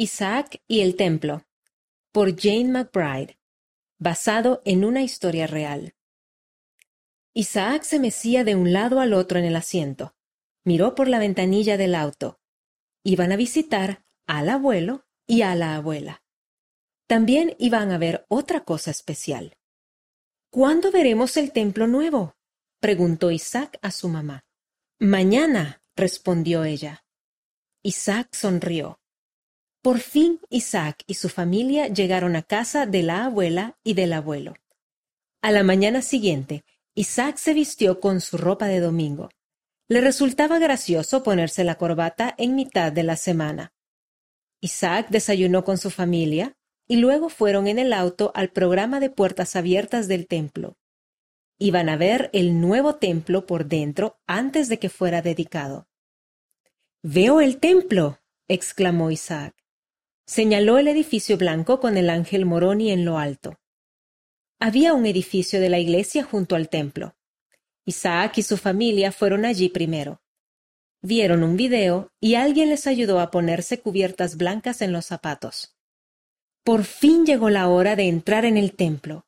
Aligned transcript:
Isaac 0.00 0.62
y 0.68 0.82
el 0.82 0.94
Templo, 0.94 1.44
por 2.12 2.40
Jane 2.40 2.68
McBride, 2.68 3.36
basado 3.98 4.62
en 4.64 4.84
una 4.84 5.02
historia 5.02 5.48
real. 5.48 5.96
Isaac 7.34 7.82
se 7.82 7.98
mecía 7.98 8.44
de 8.44 8.54
un 8.54 8.72
lado 8.72 9.00
al 9.00 9.12
otro 9.12 9.40
en 9.40 9.44
el 9.44 9.56
asiento. 9.56 10.14
Miró 10.62 10.94
por 10.94 11.08
la 11.08 11.18
ventanilla 11.18 11.76
del 11.76 11.96
auto. 11.96 12.38
Iban 13.02 13.32
a 13.32 13.36
visitar 13.36 14.04
al 14.28 14.50
abuelo 14.50 15.04
y 15.26 15.42
a 15.42 15.56
la 15.56 15.74
abuela. 15.74 16.22
También 17.08 17.56
iban 17.58 17.90
a 17.90 17.98
ver 17.98 18.24
otra 18.28 18.64
cosa 18.64 18.92
especial. 18.92 19.56
¿Cuándo 20.48 20.92
veremos 20.92 21.36
el 21.36 21.50
templo 21.50 21.88
nuevo? 21.88 22.36
preguntó 22.78 23.32
Isaac 23.32 23.80
a 23.82 23.90
su 23.90 24.08
mamá. 24.08 24.44
Mañana, 25.00 25.82
respondió 25.96 26.62
ella. 26.62 27.04
Isaac 27.82 28.28
sonrió. 28.32 29.00
Por 29.88 30.00
fin 30.00 30.38
Isaac 30.50 31.02
y 31.06 31.14
su 31.14 31.30
familia 31.30 31.86
llegaron 31.86 32.36
a 32.36 32.42
casa 32.42 32.84
de 32.84 33.02
la 33.02 33.24
abuela 33.24 33.78
y 33.82 33.94
del 33.94 34.12
abuelo. 34.12 34.52
A 35.40 35.50
la 35.50 35.62
mañana 35.62 36.02
siguiente, 36.02 36.62
Isaac 36.94 37.38
se 37.38 37.54
vistió 37.54 37.98
con 37.98 38.20
su 38.20 38.36
ropa 38.36 38.66
de 38.66 38.80
domingo. 38.80 39.30
Le 39.88 40.02
resultaba 40.02 40.58
gracioso 40.58 41.22
ponerse 41.22 41.64
la 41.64 41.76
corbata 41.76 42.34
en 42.36 42.54
mitad 42.54 42.92
de 42.92 43.02
la 43.02 43.16
semana. 43.16 43.72
Isaac 44.60 45.06
desayunó 45.08 45.64
con 45.64 45.78
su 45.78 45.88
familia 45.88 46.54
y 46.86 46.96
luego 46.96 47.30
fueron 47.30 47.66
en 47.66 47.78
el 47.78 47.94
auto 47.94 48.30
al 48.34 48.50
programa 48.50 49.00
de 49.00 49.08
puertas 49.08 49.56
abiertas 49.56 50.06
del 50.06 50.26
templo. 50.26 50.76
Iban 51.56 51.88
a 51.88 51.96
ver 51.96 52.28
el 52.34 52.60
nuevo 52.60 52.96
templo 52.96 53.46
por 53.46 53.64
dentro 53.64 54.20
antes 54.26 54.68
de 54.68 54.78
que 54.78 54.90
fuera 54.90 55.22
dedicado. 55.22 55.88
Veo 57.02 57.40
el 57.40 57.56
templo, 57.56 58.18
exclamó 58.48 59.10
Isaac. 59.10 59.54
Señaló 60.28 60.76
el 60.76 60.88
edificio 60.88 61.38
blanco 61.38 61.80
con 61.80 61.96
el 61.96 62.10
ángel 62.10 62.44
Moroni 62.44 62.90
en 62.90 63.06
lo 63.06 63.16
alto. 63.16 63.58
Había 64.60 64.92
un 64.92 65.06
edificio 65.06 65.58
de 65.58 65.70
la 65.70 65.78
iglesia 65.78 66.22
junto 66.22 66.54
al 66.54 66.68
templo. 66.68 67.16
Isaac 67.86 68.36
y 68.36 68.42
su 68.42 68.58
familia 68.58 69.10
fueron 69.10 69.46
allí 69.46 69.70
primero. 69.70 70.20
Vieron 71.00 71.42
un 71.42 71.56
video 71.56 72.12
y 72.20 72.34
alguien 72.34 72.68
les 72.68 72.86
ayudó 72.86 73.20
a 73.20 73.30
ponerse 73.30 73.80
cubiertas 73.80 74.36
blancas 74.36 74.82
en 74.82 74.92
los 74.92 75.06
zapatos. 75.06 75.78
Por 76.62 76.84
fin 76.84 77.24
llegó 77.24 77.48
la 77.48 77.66
hora 77.68 77.96
de 77.96 78.08
entrar 78.08 78.44
en 78.44 78.58
el 78.58 78.76
templo. 78.76 79.26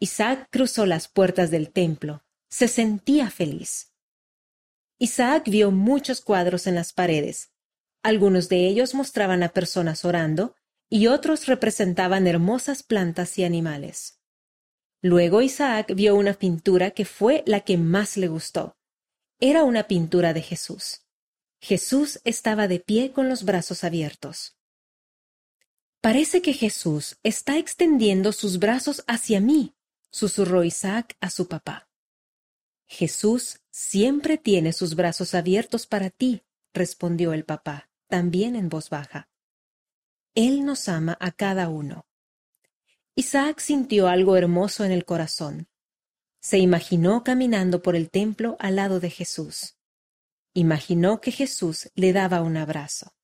Isaac 0.00 0.48
cruzó 0.50 0.84
las 0.84 1.08
puertas 1.08 1.50
del 1.50 1.72
templo. 1.72 2.24
Se 2.50 2.68
sentía 2.68 3.30
feliz. 3.30 3.94
Isaac 4.98 5.48
vio 5.48 5.70
muchos 5.70 6.20
cuadros 6.20 6.66
en 6.66 6.74
las 6.74 6.92
paredes. 6.92 7.55
Algunos 8.06 8.48
de 8.48 8.68
ellos 8.68 8.94
mostraban 8.94 9.42
a 9.42 9.48
personas 9.48 10.04
orando 10.04 10.54
y 10.88 11.08
otros 11.08 11.46
representaban 11.46 12.28
hermosas 12.28 12.84
plantas 12.84 13.36
y 13.36 13.42
animales. 13.42 14.20
Luego 15.02 15.42
Isaac 15.42 15.92
vio 15.92 16.14
una 16.14 16.34
pintura 16.34 16.92
que 16.92 17.04
fue 17.04 17.42
la 17.46 17.62
que 17.62 17.76
más 17.76 18.16
le 18.16 18.28
gustó. 18.28 18.76
Era 19.40 19.64
una 19.64 19.88
pintura 19.88 20.34
de 20.34 20.42
Jesús. 20.42 21.00
Jesús 21.58 22.20
estaba 22.22 22.68
de 22.68 22.78
pie 22.78 23.10
con 23.10 23.28
los 23.28 23.44
brazos 23.44 23.82
abiertos. 23.82 24.56
Parece 26.00 26.42
que 26.42 26.52
Jesús 26.52 27.18
está 27.24 27.58
extendiendo 27.58 28.30
sus 28.30 28.60
brazos 28.60 29.02
hacia 29.08 29.40
mí, 29.40 29.74
susurró 30.10 30.62
Isaac 30.62 31.16
a 31.18 31.28
su 31.28 31.48
papá. 31.48 31.90
Jesús 32.86 33.62
siempre 33.72 34.38
tiene 34.38 34.72
sus 34.72 34.94
brazos 34.94 35.34
abiertos 35.34 35.88
para 35.88 36.10
ti, 36.10 36.44
respondió 36.72 37.32
el 37.32 37.44
papá, 37.44 37.90
también 38.08 38.56
en 38.56 38.68
voz 38.68 38.90
baja. 38.90 39.28
Él 40.34 40.64
nos 40.64 40.88
ama 40.88 41.16
a 41.20 41.32
cada 41.32 41.68
uno. 41.68 42.06
Isaac 43.14 43.60
sintió 43.60 44.08
algo 44.08 44.36
hermoso 44.36 44.84
en 44.84 44.92
el 44.92 45.04
corazón. 45.04 45.68
Se 46.40 46.58
imaginó 46.58 47.24
caminando 47.24 47.82
por 47.82 47.96
el 47.96 48.10
templo 48.10 48.56
al 48.60 48.76
lado 48.76 49.00
de 49.00 49.10
Jesús. 49.10 49.76
Imaginó 50.52 51.20
que 51.20 51.32
Jesús 51.32 51.90
le 51.94 52.12
daba 52.12 52.42
un 52.42 52.56
abrazo. 52.56 53.14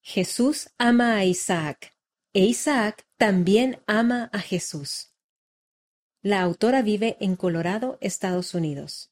Jesús 0.00 0.70
ama 0.78 1.16
a 1.16 1.24
Isaac, 1.24 1.92
e 2.32 2.44
Isaac 2.44 3.06
también 3.16 3.82
ama 3.86 4.30
a 4.32 4.38
Jesús. 4.38 5.12
La 6.22 6.40
autora 6.42 6.82
vive 6.82 7.16
en 7.20 7.34
Colorado, 7.34 7.98
Estados 8.00 8.54
Unidos. 8.54 9.10